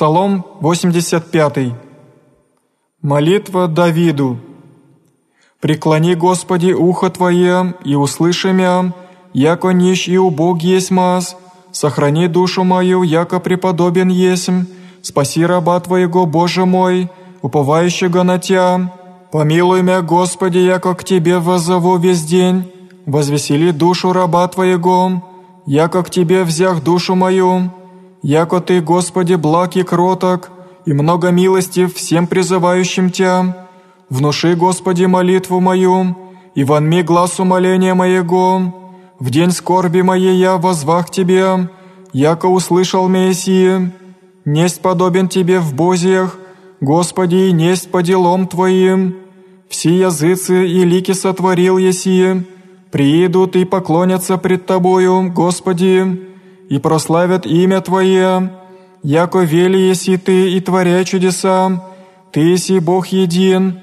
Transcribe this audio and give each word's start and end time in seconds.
Псалом 0.00 0.46
85. 0.62 1.74
Молитва 3.02 3.68
Давиду. 3.68 4.38
«Преклони, 5.60 6.14
Господи, 6.14 6.72
ухо 6.72 7.10
Твое, 7.10 7.74
и 7.84 7.94
услыши 7.96 8.50
мя, 8.50 8.94
яко 9.34 9.72
нищ 9.72 10.08
и 10.08 10.16
убог 10.16 10.62
есть 10.62 10.90
маз, 10.90 11.36
сохрани 11.70 12.28
душу 12.28 12.64
мою, 12.64 13.02
яко 13.02 13.40
преподобен 13.40 14.08
есмь, 14.08 14.64
спаси 15.02 15.44
раба 15.44 15.78
Твоего, 15.80 16.24
Боже 16.24 16.64
мой, 16.64 17.10
уповающего 17.42 18.22
на 18.22 18.38
Тя. 18.38 18.90
Помилуй 19.30 19.82
мя, 19.82 20.00
Господи, 20.00 20.60
яко 20.60 20.94
к 20.94 21.04
Тебе 21.04 21.40
воззову 21.40 21.98
весь 21.98 22.24
день, 22.24 22.72
возвесели 23.04 23.70
душу 23.70 24.14
раба 24.14 24.48
Твоего, 24.48 25.22
яко 25.66 26.02
к 26.02 26.08
Тебе 26.08 26.44
взях 26.44 26.82
душу 26.82 27.14
мою, 27.14 27.70
яко 28.22 28.60
Ты, 28.60 28.80
Господи, 28.80 29.34
благ 29.34 29.76
и 29.76 29.82
кроток, 29.82 30.50
и 30.86 30.92
много 30.92 31.30
милости 31.30 31.86
всем 31.86 32.26
призывающим 32.26 33.10
Тя. 33.10 33.68
Внуши, 34.08 34.54
Господи, 34.56 35.04
молитву 35.04 35.60
мою, 35.60 36.16
и 36.54 36.64
вонми 36.64 37.02
глаз 37.02 37.38
умоления 37.40 37.94
моего. 37.94 38.74
В 39.18 39.30
день 39.30 39.50
скорби 39.50 40.02
моей 40.02 40.36
я 40.36 40.56
возвах 40.56 41.10
Тебе, 41.10 41.68
яко 42.12 42.46
услышал 42.46 43.08
Мессии. 43.08 43.92
Несть 44.44 44.80
подобен 44.80 45.28
Тебе 45.28 45.60
в 45.60 45.74
бозиях, 45.74 46.38
Господи, 46.80 47.36
и 47.36 47.52
несть 47.52 47.90
по 47.90 48.02
делам 48.02 48.46
Твоим. 48.46 49.16
Все 49.68 49.96
языцы 49.96 50.66
и 50.66 50.84
лики 50.84 51.12
сотворил 51.12 51.78
Еси, 51.78 52.44
приидут 52.90 53.54
и 53.54 53.64
поклонятся 53.64 54.36
пред 54.36 54.66
Тобою, 54.66 55.30
Господи, 55.32 56.29
и 56.70 56.78
прославят 56.78 57.46
имя 57.46 57.80
Твое, 57.80 58.50
яко 59.02 59.40
вели 59.40 59.88
еси 59.90 60.16
Ты 60.16 60.52
и 60.56 60.60
творя 60.60 61.04
чудеса, 61.04 61.82
Ты 62.32 62.40
еси 62.40 62.78
Бог 62.78 63.08
един, 63.08 63.80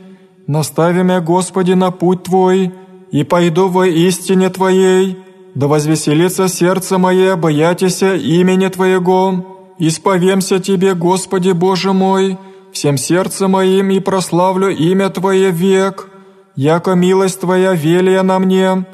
настави 0.48 1.03
мя, 1.03 1.20
Господи, 1.20 1.73
на 1.73 1.92
путь 1.92 2.23
Твой, 2.23 2.72
и 3.12 3.23
пойду 3.23 3.67
во 3.67 3.86
истине 3.86 4.50
Твоей, 4.50 5.17
да 5.53 5.67
возвеселится 5.67 6.47
сердце 6.47 6.97
мое, 6.97 7.36
боятися 7.36 8.16
имени 8.16 8.70
Твоего, 8.70 9.75
исповемся 9.80 10.59
Тебе, 10.59 10.94
Господи 10.95 11.52
Боже 11.52 11.92
мой, 11.92 12.38
всем 12.72 12.97
сердцем 12.97 13.52
моим 13.52 13.90
и 13.90 14.00
прославлю 14.00 14.69
имя 14.69 15.09
Твое 15.09 15.52
век, 15.52 16.08
яко 16.56 16.92
милость 16.94 17.42
Твоя 17.42 17.73
велия 17.73 18.23
на 18.23 18.40
мне, 18.40 18.86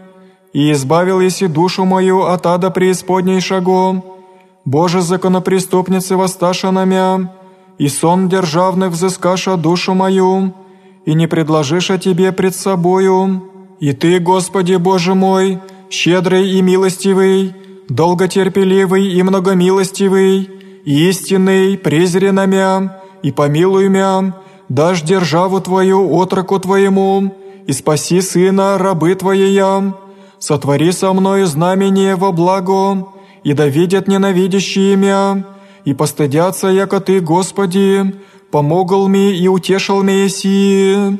и 0.53 0.71
избавил 0.71 1.19
еси 1.19 1.47
душу 1.47 1.83
мою 1.85 2.21
от 2.21 2.45
ада 2.45 2.69
преисподней 2.69 3.41
шагом, 3.41 4.03
Боже 4.65 5.01
законопреступницы 5.01 6.15
воссташа 6.15 6.71
на 6.71 6.85
мя, 6.85 7.33
и 7.77 7.89
сон 7.89 8.29
державных 8.29 8.91
взыскаша 8.91 9.57
душу 9.57 9.93
мою, 9.93 10.53
и 11.05 11.13
не 11.15 11.27
предложиша 11.27 11.97
Тебе 11.97 12.31
пред 12.31 12.55
собою. 12.55 13.43
И 13.79 13.91
Ты, 13.91 14.19
Господи 14.19 14.75
Боже 14.75 15.15
мой, 15.15 15.59
щедрый 15.89 16.51
и 16.51 16.61
милостивый, 16.61 17.53
долготерпеливый 17.89 19.11
и 19.11 19.21
многомилостивый, 19.21 20.49
истинный, 20.85 21.77
презрена 21.77 22.45
мя, 22.45 23.01
и 23.21 23.31
помилуй 23.31 23.89
мя, 23.89 24.33
дашь 24.69 25.01
державу 25.01 25.59
Твою 25.59 26.15
отроку 26.15 26.59
Твоему, 26.59 27.35
и 27.67 27.73
спаси 27.73 28.21
сына 28.21 28.77
рабы 28.77 29.15
Твоея, 29.15 29.93
сотвори 30.43 30.91
со 30.91 31.13
мною 31.13 31.47
знамение 31.47 32.15
во 32.17 32.33
благо, 32.33 33.07
и 33.45 33.53
да 33.53 33.67
видят 33.67 34.09
ненавидящие 34.09 34.97
мя, 34.97 35.45
и 35.85 35.93
постыдятся, 35.93 36.67
яко 36.67 36.99
Ты, 36.99 37.21
Господи, 37.21 38.13
помогал 38.51 39.07
ми 39.07 39.31
и 39.31 39.47
утешил 39.47 40.03
ми 40.03 40.13
еси. 40.13 41.17